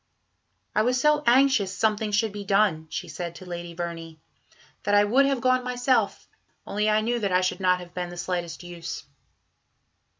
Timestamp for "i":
0.73-0.81, 4.95-5.03, 6.89-7.01, 7.31-7.41